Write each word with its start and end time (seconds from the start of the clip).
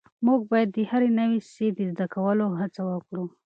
موږ 0.25 0.39
باید 0.51 0.69
د 0.75 0.77
هر 0.91 1.03
نوي 1.19 1.39
سی 1.51 1.65
د 1.77 1.79
زده 1.91 2.05
کولو 2.15 2.45
هڅه 2.59 2.81
وکړو. 2.91 3.25